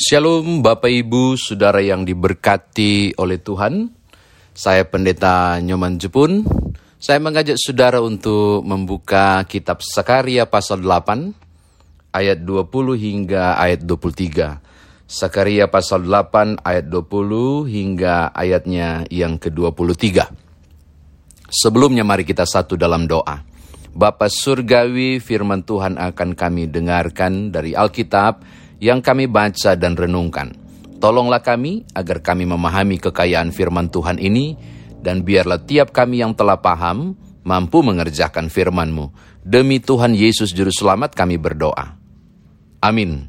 [0.00, 3.92] Shalom Bapak Ibu, Saudara yang diberkati oleh Tuhan.
[4.56, 6.40] Saya Pendeta Nyoman Jepun.
[6.96, 15.04] Saya mengajak Saudara untuk membuka kitab Sakaria pasal 8 ayat 20 hingga ayat 23.
[15.04, 20.32] Sakaria pasal 8 ayat 20 hingga ayatnya yang ke-23.
[21.52, 23.44] Sebelumnya mari kita satu dalam doa.
[23.92, 30.56] Bapa Surgawi firman Tuhan akan kami dengarkan dari Alkitab yang kami baca dan renungkan.
[31.00, 34.56] Tolonglah kami agar kami memahami kekayaan firman Tuhan ini
[35.00, 39.12] dan biarlah tiap kami yang telah paham mampu mengerjakan firman-Mu.
[39.40, 41.96] Demi Tuhan Yesus Juru Selamat kami berdoa.
[42.84, 43.28] Amin.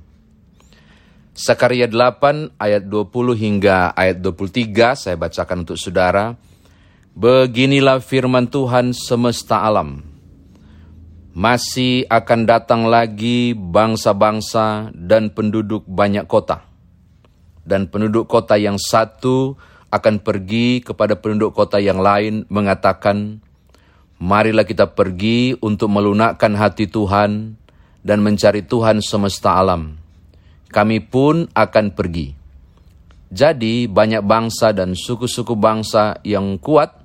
[1.32, 6.36] Sakaria 8 ayat 20 hingga ayat 23 saya bacakan untuk saudara.
[7.16, 10.11] Beginilah firman Tuhan semesta alam
[11.32, 16.68] masih akan datang lagi bangsa-bangsa dan penduduk banyak kota.
[17.64, 19.56] Dan penduduk kota yang satu
[19.92, 23.40] akan pergi kepada penduduk kota yang lain mengatakan,
[24.22, 27.58] Marilah kita pergi untuk melunakkan hati Tuhan
[28.06, 29.98] dan mencari Tuhan semesta alam.
[30.70, 32.30] Kami pun akan pergi.
[33.34, 37.01] Jadi banyak bangsa dan suku-suku bangsa yang kuat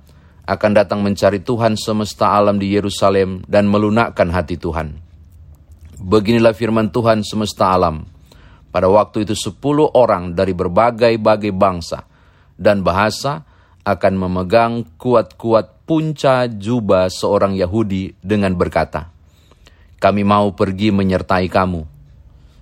[0.47, 4.95] akan datang mencari Tuhan semesta alam di Yerusalem dan melunakkan hati Tuhan.
[5.99, 8.07] Beginilah firman Tuhan semesta alam.
[8.71, 12.07] Pada waktu itu sepuluh orang dari berbagai-bagai bangsa
[12.55, 13.43] dan bahasa
[13.83, 19.11] akan memegang kuat-kuat punca jubah seorang Yahudi dengan berkata,
[19.97, 21.81] Kami mau pergi menyertai kamu,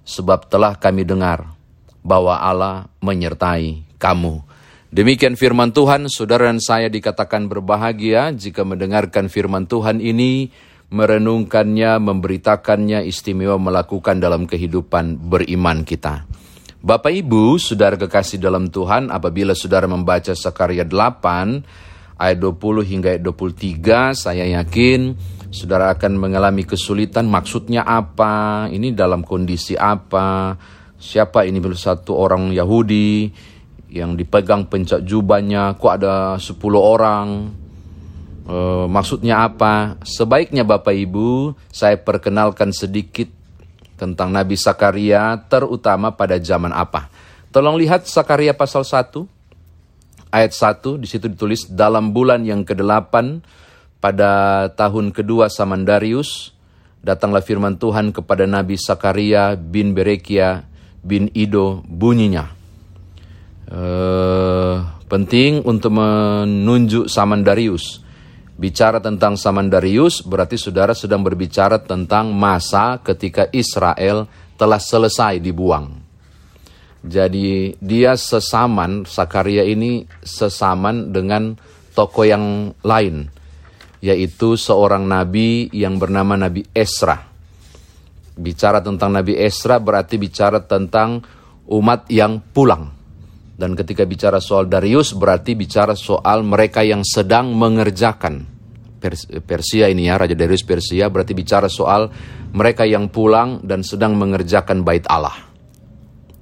[0.06, 1.50] sebab telah kami dengar
[2.06, 4.55] bahwa Allah menyertai kamu.
[4.96, 10.48] Demikian firman Tuhan, saudara dan saya dikatakan berbahagia jika mendengarkan firman Tuhan ini,
[10.88, 16.24] merenungkannya, memberitakannya, istimewa melakukan dalam kehidupan beriman kita.
[16.80, 23.24] Bapak Ibu, saudara kekasih dalam Tuhan, apabila saudara membaca Sakaria 8, ayat 20 hingga ayat
[23.28, 25.12] 23, saya yakin
[25.52, 27.28] saudara akan mengalami kesulitan.
[27.28, 30.56] Maksudnya apa, ini dalam kondisi apa,
[30.96, 31.60] siapa ini?
[31.76, 33.28] Satu orang Yahudi,
[33.96, 37.48] yang dipegang pencak jubahnya, kok ada 10 orang,
[38.44, 38.58] e,
[38.92, 39.96] maksudnya apa?
[40.04, 43.32] Sebaiknya Bapak Ibu, saya perkenalkan sedikit
[43.96, 47.08] tentang Nabi Sakaria, terutama pada zaman apa.
[47.56, 49.24] Tolong lihat Sakaria pasal 1,
[50.28, 53.16] ayat 1, di situ ditulis, dalam bulan yang ke-8,
[54.04, 56.52] pada tahun kedua Samandarius,
[57.00, 60.68] datanglah firman Tuhan kepada Nabi Sakaria bin Berekia
[61.00, 62.55] bin Ido bunyinya
[63.72, 64.76] uh,
[65.10, 68.02] penting untuk menunjuk Samandarius.
[68.56, 76.00] Bicara tentang Samandarius berarti saudara sedang berbicara tentang masa ketika Israel telah selesai dibuang.
[77.06, 81.54] Jadi dia sesaman, Sakaria ini sesaman dengan
[81.94, 83.30] tokoh yang lain,
[84.02, 87.20] yaitu seorang nabi yang bernama Nabi Esra.
[88.36, 91.24] Bicara tentang Nabi Esra berarti bicara tentang
[91.70, 92.95] umat yang pulang
[93.56, 98.56] dan ketika bicara soal Darius berarti bicara soal mereka yang sedang mengerjakan
[99.46, 102.10] Persia ini ya, Raja Darius Persia berarti bicara soal
[102.56, 105.36] mereka yang pulang dan sedang mengerjakan bait Allah.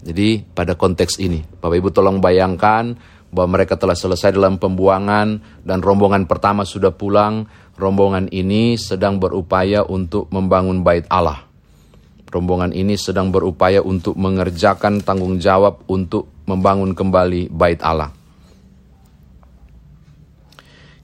[0.03, 2.95] Jadi pada konteks ini, Bapak Ibu tolong bayangkan
[3.33, 7.47] bahwa mereka telah selesai dalam pembuangan dan rombongan pertama sudah pulang,
[7.79, 11.52] rombongan ini sedang berupaya untuk membangun bait Allah.
[12.33, 18.09] Rombongan ini sedang berupaya untuk mengerjakan tanggung jawab untuk membangun kembali bait Allah.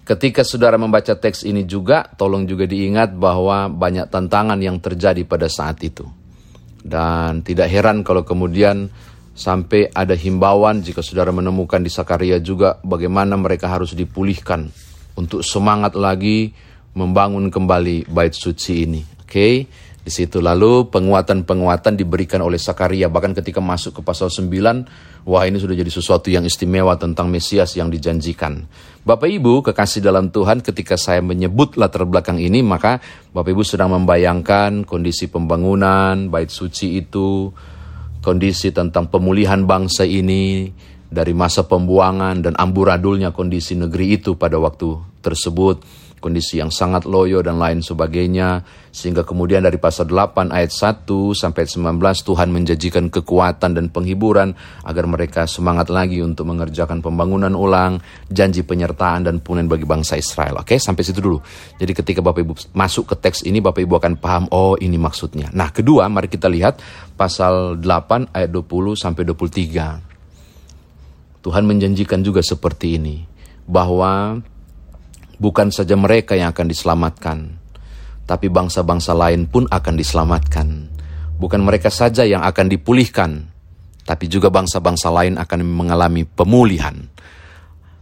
[0.09, 5.45] Ketika saudara membaca teks ini juga, tolong juga diingat bahwa banyak tantangan yang terjadi pada
[5.45, 6.01] saat itu.
[6.81, 8.89] Dan tidak heran kalau kemudian
[9.37, 14.65] sampai ada himbauan jika saudara menemukan di Sakaria juga bagaimana mereka harus dipulihkan
[15.13, 16.57] untuk semangat lagi
[16.97, 19.05] membangun kembali bait suci ini.
[19.21, 19.29] Oke.
[19.29, 19.55] Okay?
[20.09, 20.41] Di situ.
[20.41, 24.49] Lalu penguatan-penguatan diberikan oleh Sakaria bahkan ketika masuk ke pasal 9,
[25.29, 28.65] wah ini sudah jadi sesuatu yang istimewa tentang Mesias yang dijanjikan.
[29.05, 32.97] Bapak Ibu, kekasih dalam Tuhan, ketika saya menyebut latar belakang ini, maka
[33.37, 37.53] Bapak Ibu sedang membayangkan kondisi pembangunan, bait suci itu,
[38.25, 40.73] kondisi tentang pemulihan bangsa ini,
[41.09, 45.81] dari masa pembuangan dan amburadulnya kondisi negeri itu pada waktu tersebut
[46.19, 48.61] kondisi yang sangat loyo dan lain sebagainya.
[48.89, 55.05] Sehingga kemudian dari pasal 8 ayat 1 sampai 19 Tuhan menjanjikan kekuatan dan penghiburan agar
[55.07, 60.61] mereka semangat lagi untuk mengerjakan pembangunan ulang, janji penyertaan dan punen bagi bangsa Israel.
[60.61, 61.39] Oke, sampai situ dulu.
[61.77, 65.53] Jadi ketika Bapak Ibu masuk ke teks ini Bapak Ibu akan paham oh ini maksudnya.
[65.53, 66.81] Nah, kedua mari kita lihat
[67.15, 70.09] pasal 8 ayat 20 sampai 23.
[71.39, 73.23] Tuhan menjanjikan juga seperti ini
[73.69, 74.41] bahwa
[75.39, 77.37] bukan saja mereka yang akan diselamatkan,
[78.27, 80.67] tapi bangsa-bangsa lain pun akan diselamatkan.
[81.39, 83.47] Bukan mereka saja yang akan dipulihkan,
[84.03, 86.99] tapi juga bangsa-bangsa lain akan mengalami pemulihan.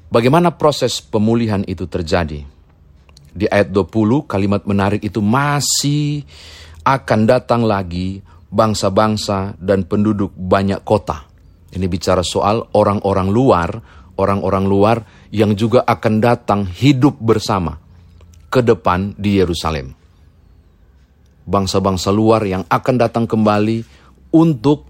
[0.09, 2.41] Bagaimana proses pemulihan itu terjadi?
[3.37, 6.25] Di ayat 20 kalimat menarik itu masih
[6.81, 11.27] akan datang lagi bangsa-bangsa dan penduduk banyak kota.
[11.69, 13.69] Ini bicara soal orang-orang luar,
[14.17, 14.97] orang-orang luar
[15.31, 17.77] yang juga akan datang hidup bersama
[18.47, 19.91] ke depan di Yerusalem.
[21.47, 23.83] Bangsa-bangsa luar yang akan datang kembali
[24.35, 24.87] untuk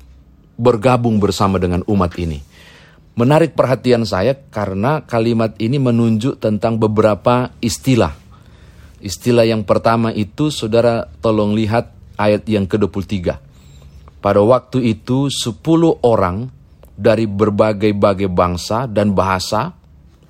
[0.57, 2.41] bergabung bersama dengan umat ini.
[3.17, 8.13] Menarik perhatian saya karena kalimat ini menunjuk tentang beberapa istilah.
[9.01, 13.37] Istilah yang pertama itu saudara tolong lihat ayat yang ke-23.
[14.17, 15.61] Pada waktu itu 10
[16.01, 16.49] orang
[16.97, 19.76] dari berbagai-bagai bangsa dan bahasa,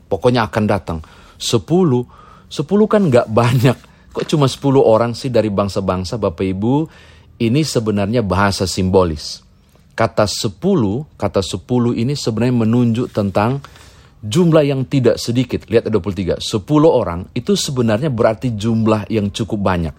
[0.08, 1.00] pokoknya akan datang.
[1.38, 2.04] Sepuluh,
[2.48, 3.78] sepuluh kan nggak banyak.
[4.16, 6.76] Kok cuma sepuluh orang sih dari bangsa-bangsa Bapak Ibu?
[7.38, 9.46] Ini sebenarnya bahasa simbolis.
[9.94, 13.62] Kata sepuluh, kata sepuluh ini sebenarnya menunjuk tentang
[14.26, 15.70] jumlah yang tidak sedikit.
[15.70, 19.94] Lihat 23, sepuluh orang itu sebenarnya berarti jumlah yang cukup banyak.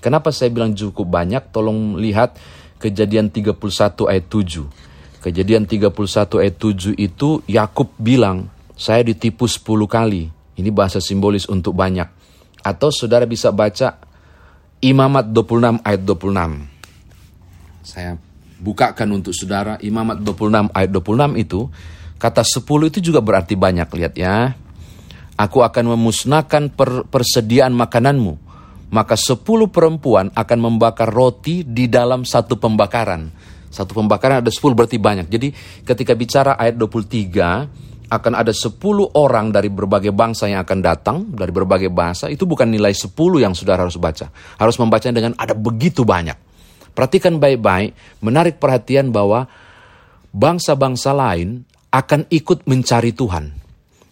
[0.00, 1.52] Kenapa saya bilang cukup banyak?
[1.52, 2.40] Tolong lihat
[2.80, 3.60] kejadian 31
[4.08, 4.88] ayat 7
[5.20, 5.92] Kejadian 31
[6.40, 8.48] ayat 7 itu Yakub bilang,
[8.80, 10.32] saya ditipu 10 kali.
[10.56, 12.08] Ini bahasa simbolis untuk banyak.
[12.64, 14.00] Atau saudara bisa baca
[14.80, 17.84] Imamat 26 ayat 26.
[17.84, 18.16] Saya
[18.56, 21.68] bukakan untuk saudara Imamat 26 ayat 26 itu
[22.16, 24.56] kata 10 itu juga berarti banyak lihat ya.
[25.36, 28.48] Aku akan memusnahkan per, persediaan makananmu.
[28.88, 33.28] Maka 10 perempuan akan membakar roti di dalam satu pembakaran
[33.70, 35.30] satu pembakaran ada 10 berarti banyak.
[35.30, 35.54] Jadi
[35.86, 38.74] ketika bicara ayat 23 akan ada 10
[39.14, 43.54] orang dari berbagai bangsa yang akan datang dari berbagai bahasa itu bukan nilai 10 yang
[43.54, 44.34] saudara harus baca.
[44.58, 46.34] Harus membacanya dengan ada begitu banyak.
[46.90, 49.46] Perhatikan baik-baik, menarik perhatian bahwa
[50.34, 51.62] bangsa-bangsa lain
[51.94, 53.62] akan ikut mencari Tuhan.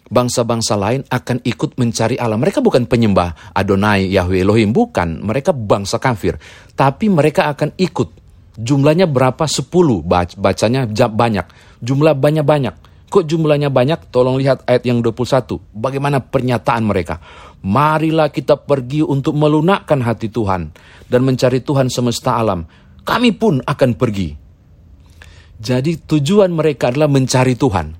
[0.09, 2.39] Bangsa-bangsa lain akan ikut mencari Allah.
[2.39, 5.21] Mereka bukan penyembah Adonai, Yahweh Elohim, bukan.
[5.21, 6.39] Mereka bangsa kafir.
[6.73, 8.19] Tapi mereka akan ikut
[8.59, 9.47] Jumlahnya berapa?
[9.47, 10.03] 10.
[10.35, 11.47] Bacanya banyak.
[11.79, 12.88] Jumlah banyak-banyak.
[13.09, 14.13] Kok jumlahnya banyak?
[14.13, 15.57] Tolong lihat ayat yang 21.
[15.73, 17.17] Bagaimana pernyataan mereka?
[17.65, 20.69] Marilah kita pergi untuk melunakkan hati Tuhan
[21.09, 22.69] dan mencari Tuhan semesta alam.
[23.01, 24.29] Kami pun akan pergi.
[25.59, 27.97] Jadi tujuan mereka adalah mencari Tuhan.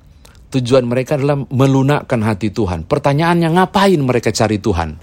[0.54, 2.86] Tujuan mereka adalah melunakkan hati Tuhan.
[2.86, 4.94] Pertanyaannya ngapain mereka cari Tuhan?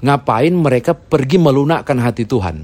[0.00, 2.56] Ngapain mereka pergi melunakkan hati Tuhan?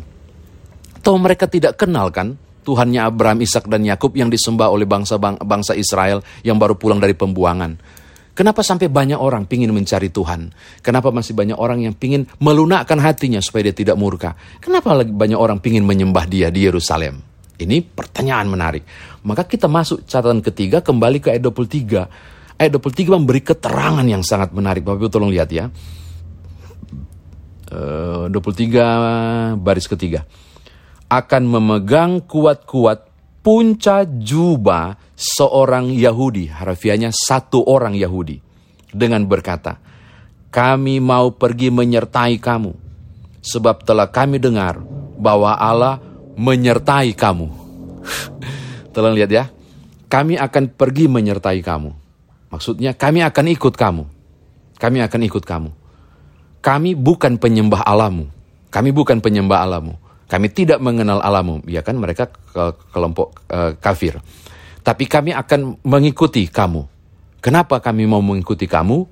[1.02, 5.78] Atau mereka tidak kenal kan Tuhannya Abraham, Ishak dan Yakub yang disembah oleh bangsa bangsa
[5.78, 7.78] Israel yang baru pulang dari pembuangan.
[8.36, 10.52] Kenapa sampai banyak orang pingin mencari Tuhan?
[10.84, 14.36] Kenapa masih banyak orang yang pingin melunakkan hatinya supaya dia tidak murka?
[14.60, 17.16] Kenapa lagi banyak orang pingin menyembah dia di Yerusalem?
[17.56, 18.84] Ini pertanyaan menarik.
[19.24, 22.60] Maka kita masuk catatan ketiga kembali ke ayat 23.
[22.60, 24.84] Ayat 23 memberi keterangan yang sangat menarik.
[24.84, 25.72] Bapak Ibu tolong lihat ya.
[27.72, 30.28] Uh, eh, 23 baris ketiga
[31.06, 33.06] akan memegang kuat-kuat
[33.46, 38.42] punca jubah seorang Yahudi, harfiahnya satu orang Yahudi,
[38.90, 39.78] dengan berkata,
[40.50, 42.74] kami mau pergi menyertai kamu,
[43.38, 44.82] sebab telah kami dengar
[45.14, 46.02] bahwa Allah
[46.34, 47.46] menyertai kamu.
[48.92, 49.44] Tolong lihat ya,
[50.10, 51.90] kami akan pergi menyertai kamu.
[52.50, 54.04] Maksudnya kami akan ikut kamu.
[54.76, 55.70] Kami akan ikut kamu.
[56.60, 58.26] Kami bukan penyembah alamu.
[58.74, 59.96] Kami bukan penyembah alamu
[60.26, 64.18] kami tidak mengenal alamu, ya kan mereka ke kelompok uh, kafir.
[64.82, 66.82] Tapi kami akan mengikuti kamu.
[67.38, 69.06] Kenapa kami mau mengikuti kamu?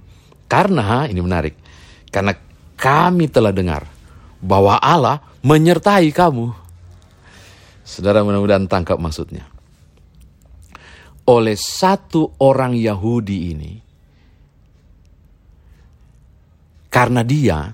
[0.50, 1.54] Karena ini menarik.
[2.10, 2.34] Karena
[2.74, 3.86] kami telah dengar
[4.42, 6.50] bahwa Allah menyertai kamu.
[7.86, 9.46] Saudara mudah-mudahan tangkap maksudnya.
[11.30, 13.72] Oleh satu orang Yahudi ini,
[16.90, 17.70] karena dia,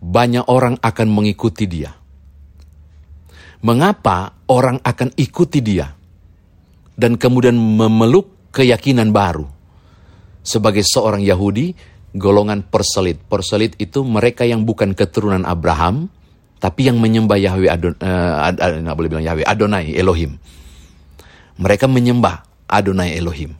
[0.00, 1.99] banyak orang akan mengikuti dia
[3.60, 5.92] mengapa orang akan ikuti dia
[6.96, 9.48] dan kemudian memeluk keyakinan baru.
[10.40, 11.76] Sebagai seorang Yahudi,
[12.16, 13.20] golongan perselit.
[13.28, 16.08] Perselit itu mereka yang bukan keturunan Abraham,
[16.60, 20.40] tapi yang menyembah Yahweh Adon, uh, boleh bilang Yahweh Adonai Elohim.
[21.60, 23.52] Mereka menyembah Adonai Elohim.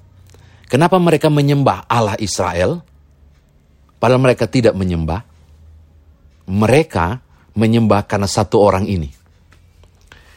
[0.68, 2.80] Kenapa mereka menyembah Allah Israel?
[4.00, 5.20] Padahal mereka tidak menyembah.
[6.48, 7.20] Mereka
[7.52, 9.19] menyembah karena satu orang ini.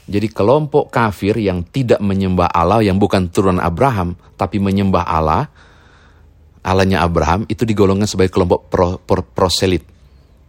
[0.04, 5.48] Jadi kelompok kafir yang tidak menyembah Allah, yang bukan turunan Abraham, tapi menyembah Allah,
[6.60, 9.88] Allahnya Abraham, itu digolongkan sebagai kelompok pro, pro, proselit.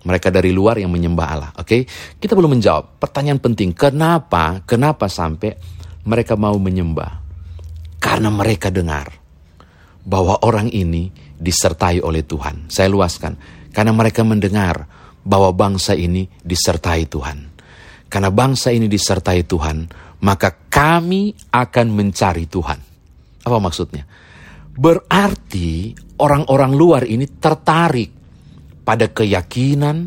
[0.04, 1.50] Mereka dari luar yang menyembah Allah.
[1.54, 1.80] Oke, okay?
[2.18, 2.98] kita belum menjawab.
[2.98, 5.54] Pertanyaan penting, kenapa, kenapa sampai
[6.02, 7.22] mereka mau menyembah?
[8.02, 9.08] Karena mereka dengar
[10.04, 11.08] bahwa orang ini
[11.38, 12.68] disertai oleh Tuhan.
[12.68, 13.38] Saya luaskan,
[13.70, 14.84] karena mereka mendengar
[15.24, 17.53] bahwa bangsa ini disertai Tuhan.
[18.14, 19.90] Karena bangsa ini disertai Tuhan,
[20.22, 22.78] maka kami akan mencari Tuhan.
[23.42, 24.06] Apa maksudnya?
[24.70, 25.90] Berarti
[26.22, 28.14] orang-orang luar ini tertarik
[28.86, 30.06] pada keyakinan,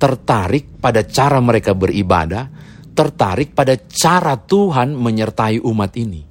[0.00, 2.48] tertarik pada cara mereka beribadah,
[2.96, 6.24] tertarik pada cara Tuhan menyertai umat ini.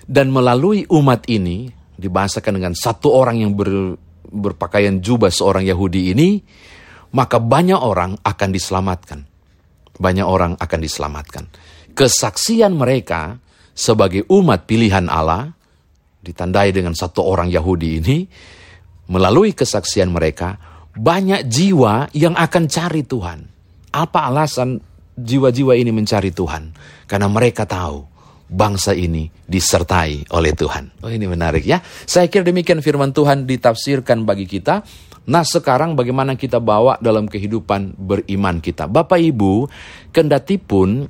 [0.00, 4.00] Dan melalui umat ini, dibahasakan dengan satu orang yang ber,
[4.32, 6.40] berpakaian jubah seorang Yahudi ini,
[7.12, 9.35] maka banyak orang akan diselamatkan
[9.96, 11.44] banyak orang akan diselamatkan.
[11.96, 13.40] Kesaksian mereka
[13.76, 15.52] sebagai umat pilihan Allah,
[16.24, 18.18] ditandai dengan satu orang Yahudi ini,
[19.12, 20.56] melalui kesaksian mereka,
[20.96, 23.38] banyak jiwa yang akan cari Tuhan.
[23.92, 24.80] Apa alasan
[25.16, 26.72] jiwa-jiwa ini mencari Tuhan?
[27.08, 31.02] Karena mereka tahu bangsa ini disertai oleh Tuhan.
[31.02, 31.82] Oh ini menarik ya.
[31.82, 34.86] Saya kira demikian firman Tuhan ditafsirkan bagi kita.
[35.26, 38.86] Nah sekarang bagaimana kita bawa dalam kehidupan beriman kita.
[38.86, 39.66] Bapak Ibu,
[40.14, 41.02] kendati pun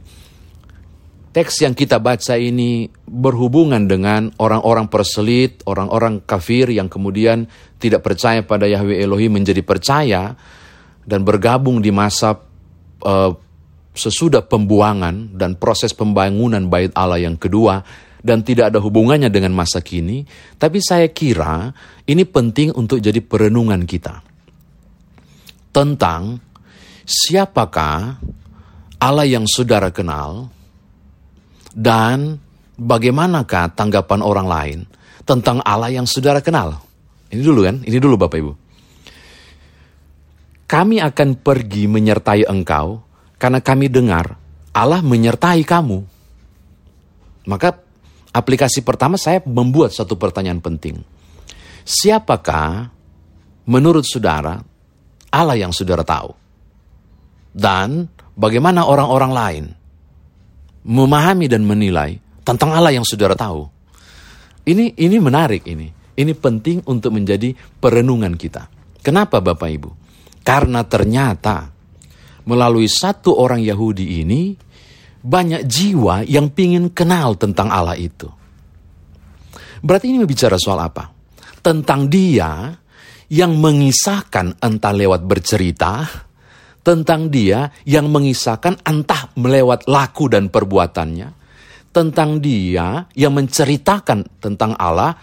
[1.37, 7.45] teks yang kita baca ini berhubungan dengan orang-orang perselit, orang-orang kafir yang kemudian
[7.77, 10.33] tidak percaya pada Yahweh Elohim menjadi percaya
[11.05, 12.41] dan bergabung di masa
[13.05, 13.33] uh,
[13.93, 17.85] sesudah pembuangan dan proses pembangunan bait Allah yang kedua
[18.27, 20.27] dan tidak ada hubungannya dengan masa kini,
[20.59, 21.71] tapi saya kira
[22.11, 24.27] ini penting untuk jadi perenungan kita
[25.71, 26.43] tentang
[27.07, 28.19] siapakah
[28.99, 30.51] Allah yang saudara kenal
[31.71, 32.43] dan
[32.75, 34.79] bagaimanakah tanggapan orang lain
[35.23, 36.83] tentang Allah yang saudara kenal.
[37.31, 38.53] Ini dulu kan, ini dulu Bapak Ibu.
[40.67, 42.99] Kami akan pergi menyertai engkau
[43.39, 44.35] karena kami dengar
[44.75, 45.99] Allah menyertai kamu.
[47.47, 47.86] Maka
[48.37, 51.01] aplikasi pertama saya membuat satu pertanyaan penting.
[51.89, 52.93] Siapakah
[53.65, 54.61] menurut saudara
[55.33, 56.37] Allah yang saudara tahu?
[57.57, 58.05] Dan
[58.37, 59.65] bagaimana orang-orang lain
[60.85, 63.65] memahami dan menilai tentang Allah yang saudara tahu?
[64.69, 65.89] Ini ini menarik ini.
[66.17, 68.69] Ini penting untuk menjadi perenungan kita.
[69.05, 69.91] Kenapa Bapak Ibu?
[70.41, 71.69] Karena ternyata
[72.49, 74.57] melalui satu orang Yahudi ini
[75.23, 78.29] banyak jiwa yang pingin kenal tentang Allah itu.
[79.81, 81.13] Berarti ini bicara soal apa?
[81.61, 82.75] Tentang dia
[83.31, 86.07] yang mengisahkan entah lewat bercerita,
[86.87, 91.29] tentang dia yang mengisahkan entah melewat laku dan perbuatannya,
[91.91, 95.17] tentang dia yang menceritakan tentang Allah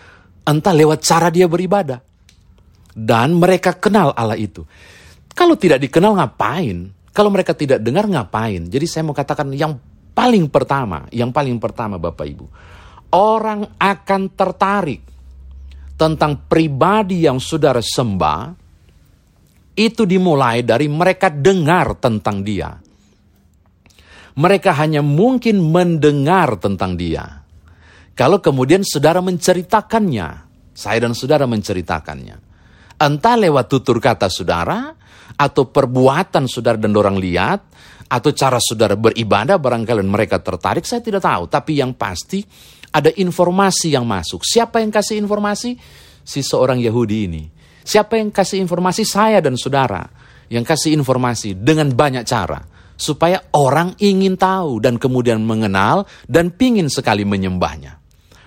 [0.44, 2.00] entah lewat cara dia beribadah.
[2.94, 4.62] Dan mereka kenal Allah itu.
[5.34, 6.94] Kalau tidak dikenal ngapain?
[7.14, 8.66] Kalau mereka tidak dengar ngapain?
[8.66, 9.78] Jadi saya mau katakan yang
[10.18, 12.46] paling pertama, yang paling pertama Bapak Ibu,
[13.14, 15.02] orang akan tertarik
[15.94, 18.58] tentang pribadi yang saudara sembah,
[19.78, 22.74] itu dimulai dari mereka dengar tentang dia.
[24.34, 27.46] Mereka hanya mungkin mendengar tentang dia.
[28.18, 30.28] Kalau kemudian saudara menceritakannya,
[30.74, 32.38] saya dan saudara menceritakannya.
[32.98, 34.94] Entah lewat tutur kata saudara,
[35.36, 37.60] atau perbuatan saudara dan orang lihat,
[38.14, 41.50] atau cara saudara beribadah barangkali mereka tertarik, saya tidak tahu.
[41.50, 42.46] Tapi yang pasti
[42.94, 44.46] ada informasi yang masuk.
[44.46, 45.74] Siapa yang kasih informasi?
[46.24, 47.44] Si seorang Yahudi ini.
[47.84, 49.02] Siapa yang kasih informasi?
[49.04, 50.06] Saya dan saudara.
[50.48, 52.62] Yang kasih informasi dengan banyak cara.
[52.94, 57.98] Supaya orang ingin tahu dan kemudian mengenal dan pingin sekali menyembahnya.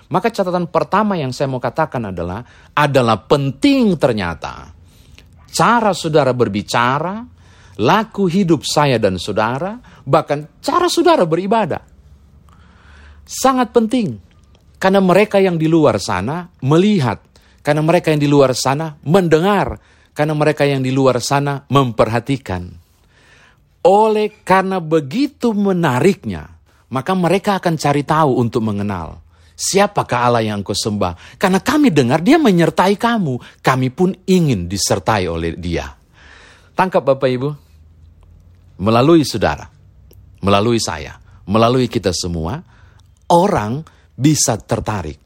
[0.07, 2.47] Maka catatan pertama yang saya mau katakan adalah,
[2.79, 4.76] adalah penting ternyata.
[5.51, 7.25] Cara saudara berbicara,
[7.81, 11.83] laku hidup saya dan saudara, bahkan cara saudara beribadah.
[13.27, 14.17] Sangat penting,
[14.79, 17.19] karena mereka yang di luar sana melihat,
[17.61, 19.81] karena mereka yang di luar sana mendengar,
[20.15, 22.71] karena mereka yang di luar sana memperhatikan.
[23.87, 26.47] Oleh karena begitu menariknya,
[26.91, 29.26] maka mereka akan cari tahu untuk mengenal.
[29.57, 31.41] Siapakah Allah yang engkau sembah?
[31.41, 35.89] Karena kami dengar dia menyertai kamu, kami pun ingin disertai oleh dia.
[36.77, 37.51] Tangkap Bapak Ibu,
[38.85, 39.65] melalui saudara,
[40.45, 41.17] melalui saya,
[41.49, 42.61] melalui kita semua,
[43.33, 43.81] orang
[44.13, 45.17] bisa tertarik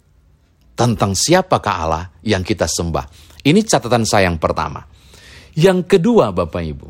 [0.79, 3.05] tentang siapakah Allah yang kita sembah.
[3.43, 4.87] Ini catatan saya yang pertama.
[5.59, 6.89] Yang kedua Bapak Ibu,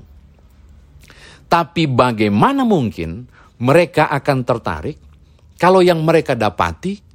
[1.48, 3.26] tapi bagaimana mungkin
[3.64, 4.96] mereka akan tertarik
[5.58, 7.09] kalau yang mereka dapati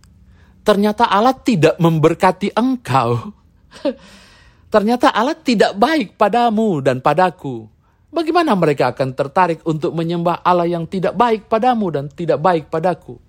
[0.66, 3.32] ternyata Allah tidak memberkati engkau.
[4.74, 7.70] ternyata Allah tidak baik padamu dan padaku.
[8.10, 13.22] Bagaimana mereka akan tertarik untuk menyembah Allah yang tidak baik padamu dan tidak baik padaku?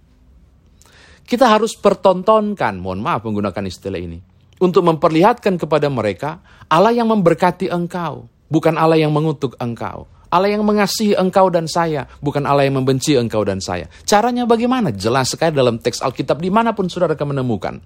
[1.26, 4.22] Kita harus pertontonkan, mohon maaf menggunakan istilah ini,
[4.62, 6.38] untuk memperlihatkan kepada mereka
[6.70, 10.06] Allah yang memberkati engkau, bukan Allah yang mengutuk engkau.
[10.36, 13.88] Allah yang mengasihi engkau dan saya, bukan Allah yang membenci engkau dan saya.
[14.04, 14.92] Caranya bagaimana?
[14.92, 17.80] Jelas sekali dalam teks Alkitab di mana pun saudara akan menemukan.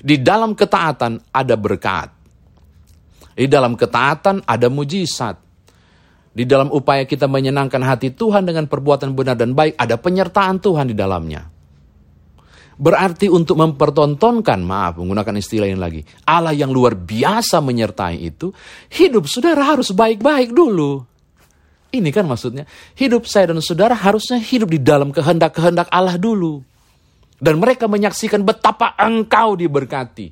[0.00, 2.08] Di dalam ketaatan ada berkat.
[3.36, 5.36] Di dalam ketaatan ada mujizat.
[6.32, 10.88] Di dalam upaya kita menyenangkan hati Tuhan dengan perbuatan benar dan baik, ada penyertaan Tuhan
[10.88, 11.44] di dalamnya.
[12.80, 18.48] Berarti untuk mempertontonkan, maaf menggunakan istilah yang lagi, Allah yang luar biasa menyertai itu,
[18.88, 21.09] hidup saudara harus baik-baik dulu.
[21.90, 26.62] Ini kan maksudnya, hidup saya dan saudara harusnya hidup di dalam kehendak-kehendak Allah dulu.
[27.40, 30.30] Dan mereka menyaksikan betapa engkau diberkati.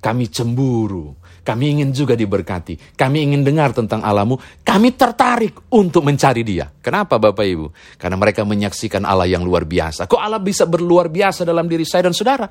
[0.00, 6.40] Kami cemburu, kami ingin juga diberkati, kami ingin dengar tentang Allahmu, kami tertarik untuk mencari
[6.40, 6.72] dia.
[6.80, 7.66] Kenapa Bapak Ibu?
[8.00, 10.08] Karena mereka menyaksikan Allah yang luar biasa.
[10.08, 12.48] Kok Allah bisa berluar biasa dalam diri saya dan saudara?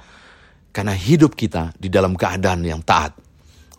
[0.70, 3.18] Karena hidup kita di dalam keadaan yang taat.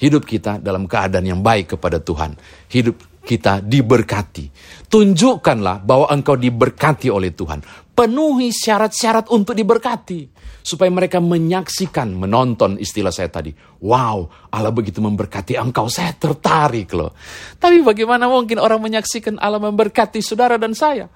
[0.03, 2.35] Hidup kita dalam keadaan yang baik kepada Tuhan.
[2.71, 4.53] Hidup kita diberkati.
[4.87, 7.65] Tunjukkanlah bahwa engkau diberkati oleh Tuhan.
[7.97, 10.37] Penuhi syarat-syarat untuk diberkati.
[10.65, 13.53] Supaya mereka menyaksikan, menonton istilah saya tadi.
[13.85, 15.93] Wow, Allah begitu memberkati engkau.
[15.93, 17.13] Saya tertarik loh.
[17.61, 21.09] Tapi bagaimana mungkin orang menyaksikan Allah memberkati saudara dan saya?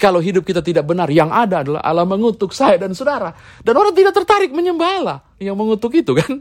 [0.00, 3.36] Kalau hidup kita tidak benar, yang ada adalah Allah mengutuk saya dan saudara.
[3.60, 6.40] Dan orang tidak tertarik menyembah Allah yang mengutuk itu kan.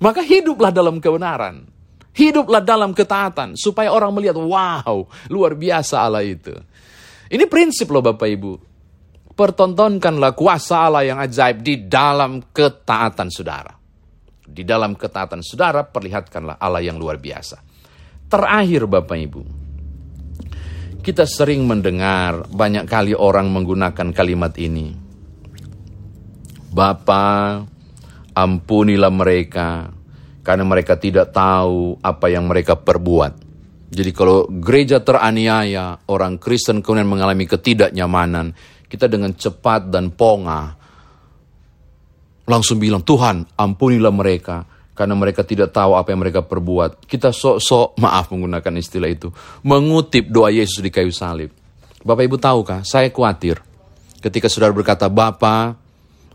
[0.00, 1.77] Maka hiduplah dalam kebenaran.
[2.18, 6.50] Hiduplah dalam ketaatan supaya orang melihat, wow, luar biasa Allah itu.
[7.30, 8.52] Ini prinsip loh Bapak Ibu.
[9.38, 13.70] Pertontonkanlah kuasa Allah yang ajaib di dalam ketaatan saudara.
[14.42, 17.62] Di dalam ketaatan saudara, perlihatkanlah Allah yang luar biasa.
[18.26, 19.42] Terakhir Bapak Ibu,
[20.98, 24.90] kita sering mendengar banyak kali orang menggunakan kalimat ini.
[26.74, 27.62] Bapa,
[28.34, 29.94] ampunilah mereka,
[30.42, 33.46] karena mereka tidak tahu apa yang mereka perbuat.
[33.88, 38.52] Jadi kalau gereja teraniaya, orang Kristen kemudian mengalami ketidaknyamanan,
[38.88, 40.76] kita dengan cepat dan ponga
[42.48, 44.64] langsung bilang, Tuhan ampunilah mereka,
[44.96, 47.04] karena mereka tidak tahu apa yang mereka perbuat.
[47.04, 49.28] Kita sok-sok, maaf menggunakan istilah itu,
[49.62, 51.52] mengutip doa Yesus di kayu salib.
[52.00, 53.60] Bapak Ibu tahukah, saya khawatir
[54.24, 55.76] ketika saudara berkata, Bapa,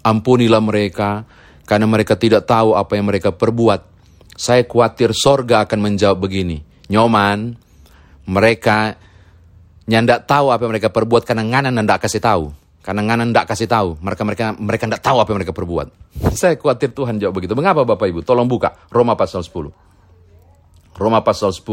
[0.05, 1.25] ampunilah mereka,
[1.65, 3.92] karena mereka tidak tahu apa yang mereka perbuat.
[4.33, 6.65] Saya khawatir sorga akan menjawab begini.
[6.89, 7.53] Nyoman,
[8.25, 8.97] mereka
[9.85, 12.51] nyandak tahu apa yang mereka perbuat karena nganan ndak kasih tahu.
[12.83, 15.87] Karena nganan ndak kasih tahu, mereka mereka mereka ndak tahu apa yang mereka perbuat.
[16.39, 17.55] Saya khawatir Tuhan jawab begitu.
[17.55, 18.27] Mengapa Bapak Ibu?
[18.27, 19.71] Tolong buka Roma pasal 10.
[20.99, 21.63] Roma pasal 10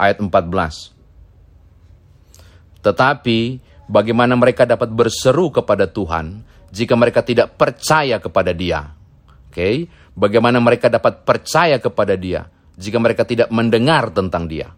[0.00, 0.96] ayat 14.
[2.80, 3.38] Tetapi
[3.84, 6.40] bagaimana mereka dapat berseru kepada Tuhan
[6.72, 8.96] jika mereka tidak percaya kepada Dia?
[9.50, 9.76] Oke, okay?
[10.14, 12.46] Bagaimana mereka dapat percaya kepada dia
[12.76, 14.70] jika mereka tidak mendengar tentang dia?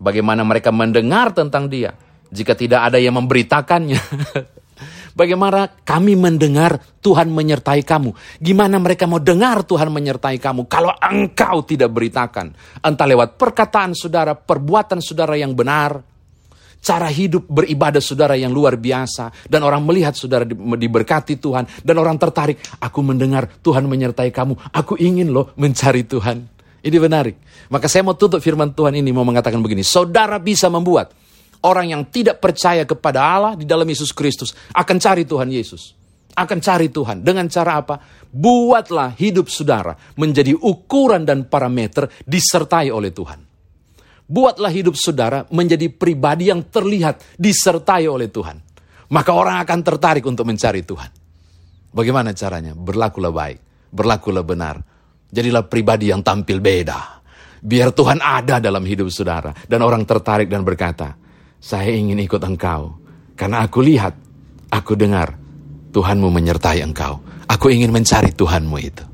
[0.00, 1.92] Bagaimana mereka mendengar tentang dia
[2.32, 4.00] jika tidak ada yang memberitakannya?
[5.20, 8.40] Bagaimana kami mendengar Tuhan menyertai kamu?
[8.40, 12.54] Gimana mereka mau dengar Tuhan menyertai kamu kalau engkau tidak beritakan?
[12.80, 16.00] Entah lewat perkataan saudara, perbuatan saudara yang benar,
[16.80, 19.46] cara hidup beribadah saudara yang luar biasa.
[19.46, 21.68] Dan orang melihat saudara diberkati Tuhan.
[21.84, 24.72] Dan orang tertarik aku mendengar Tuhan menyertai kamu.
[24.72, 26.48] Aku ingin loh mencari Tuhan.
[26.80, 27.36] Ini menarik.
[27.68, 29.84] Maka saya mau tutup firman Tuhan ini mau mengatakan begini.
[29.84, 31.12] Saudara bisa membuat
[31.60, 35.92] orang yang tidak percaya kepada Allah di dalam Yesus Kristus akan cari Tuhan Yesus.
[36.32, 37.20] Akan cari Tuhan.
[37.20, 38.00] Dengan cara apa?
[38.32, 43.49] Buatlah hidup saudara menjadi ukuran dan parameter disertai oleh Tuhan
[44.30, 48.62] Buatlah hidup saudara menjadi pribadi yang terlihat disertai oleh Tuhan.
[49.10, 51.10] Maka orang akan tertarik untuk mencari Tuhan.
[51.90, 52.78] Bagaimana caranya?
[52.78, 54.78] Berlakulah baik, berlakulah benar.
[55.26, 57.18] Jadilah pribadi yang tampil beda.
[57.58, 59.50] Biar Tuhan ada dalam hidup saudara.
[59.66, 61.18] Dan orang tertarik dan berkata,
[61.58, 63.02] saya ingin ikut engkau.
[63.34, 64.14] Karena aku lihat,
[64.70, 65.34] aku dengar,
[65.90, 67.18] Tuhanmu menyertai engkau.
[67.50, 69.09] Aku ingin mencari Tuhanmu itu.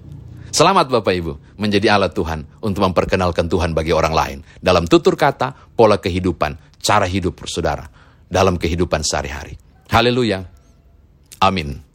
[0.56, 4.38] Selamat Bapak Ibu menjadi alat Tuhan untuk memperkenalkan Tuhan bagi orang lain.
[4.56, 7.84] Dalam tutur kata, pola kehidupan, cara hidup saudara.
[8.24, 9.52] Dalam kehidupan sehari-hari.
[9.92, 10.48] Haleluya.
[11.44, 11.85] Amin.